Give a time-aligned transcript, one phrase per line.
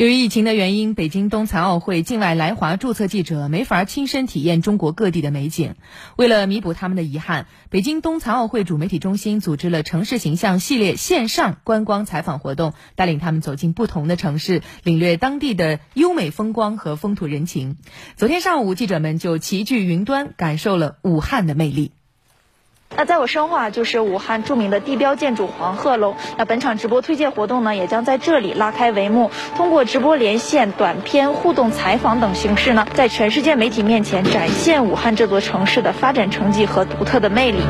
[0.00, 5.74] 由于疫情的原因，北京冬残奥会境外来华注册记者没法亲身体验中国各地的美景。
[6.16, 17.76] 为了弥补他们的遗憾，北京冬残奥会主媒体中心组织了城市形象系列线上观光采访活动，带领他们走进不同的城市，领略当地的优美风光和风土人情。
[18.16, 21.92] 昨天上午，记者们就齐聚云端，感受了武汉的魅力。
[22.96, 26.16] 那在我身后啊，就是武汉著名的地标建筑黄鹤楼。
[26.36, 29.30] 那本场直播推介活动呢，也将在这里拉开帷幕。
[29.56, 37.60] 通过直播连线、短片、互动采访等形式呢，在全世界媒体面前展现武汉这座城市的发展成绩和独特的魅力。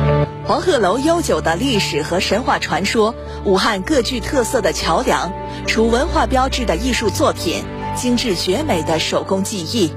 [0.43, 3.13] 黄鹤楼悠久的历史和神话传说，
[3.45, 5.31] 武汉各具特色的桥梁，
[5.67, 7.63] 除文化标志的艺术作品，
[7.95, 9.93] 精致绝美的手工技艺。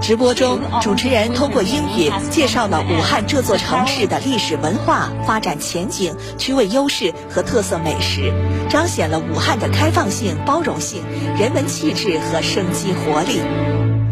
[0.00, 8.32] 直播中，主持人通过英语介绍了武汉这座城市的历史文化、发展前景、区位优势和特色美食，
[8.68, 11.02] 彰显了武汉的开放性、包容性、
[11.38, 13.40] 人文气质和生机活力。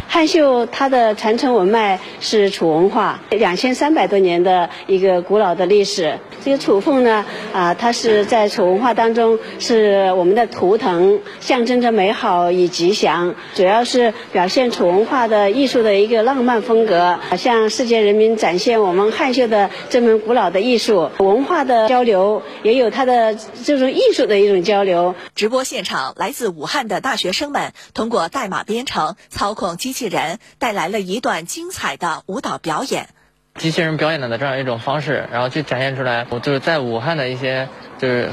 [0.09, 6.19] 汉绣它的传承文脉是楚文化，两千三百多年的一个古老的历史。
[6.45, 23.35] 这个楚凤呢，啊，它是在楚文化当中是我们的图腾，象征着美好与吉祥，主要是表现楚文化的艺术的一个浪漫风格，向世界人民展现我们汉绣的这门古老的艺术文化的交流，也有它的
[23.65, 25.15] 这种艺术的一种交流。
[25.35, 33.09] 直播现场，来自武汉的大学生们通过代码编程、操控机器人，带来了一段精彩的舞蹈表演。
[33.61, 38.29] 机器人表演的这样一种方式，然后去展现出来，我就是在武汉的一些就是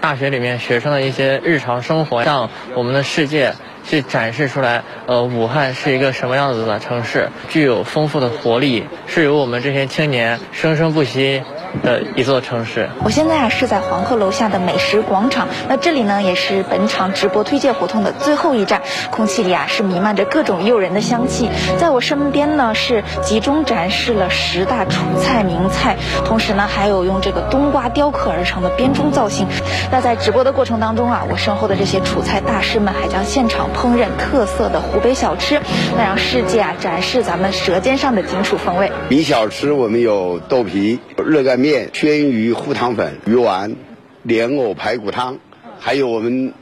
[0.00, 4.82] 大学里面学生的一些日常生活，向我们的世界去展示出来。
[5.06, 11.44] 呃，武汉是一个什么样子的城市，具有丰富的活力，是由我们这些青年生生不息。
[11.82, 12.88] 的一座城市。
[13.02, 21.48] 我现在啊是在黄鹤楼下的美食广场，那这里呢也是本场直播推介活动的最后一站，空气里啊是弥漫着各种诱人的香气。
[21.78, 29.46] 在我身边呢是集中展示了十大楚菜名菜，同时呢还有用这个冬瓜雕刻而成的编钟造型。
[29.90, 35.60] 那在直播的过程当中啊，我身后的这些楚菜大师们还将现场烹饪特色的湖北小吃，
[35.96, 38.90] 那让世界啊展示咱们舌尖上的荆楚风味。
[39.08, 41.63] 米小吃我们有豆皮、热干面。
[41.64, 43.76] 面、鲜鱼糊汤粉、鱼丸、
[44.22, 45.38] 莲藕排骨汤，
[45.80, 46.52] 还有我们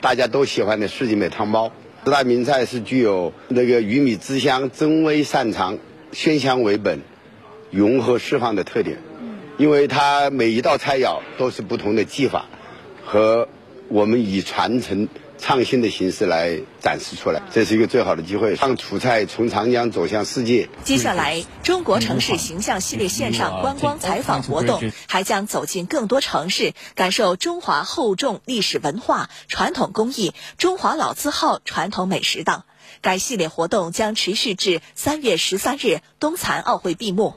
[0.00, 1.70] 大家都喜欢的四季美汤包。
[2.06, 5.76] 四大名菜是具有那个鱼米之乡、真味擅长、
[6.10, 7.00] 鲜香为本、
[7.70, 8.96] 融合释放的特点。
[9.58, 12.46] 因为它每一道菜肴都是不同的技法，
[13.04, 13.48] 和
[13.88, 15.06] 我们以传承。
[15.38, 20.68] 创新的形式来展示出来，这是一个最好的机会，让楚菜从长江走向世界。
[20.84, 32.62] 接下来，中国城市形象系列线上观光采访活动还将走进更多城市，感受中华厚重历史文化、传统工艺、中华老字号传统美食等。
[33.02, 37.34] 该系列活动将持续至三月十三日冬残奥会闭幕。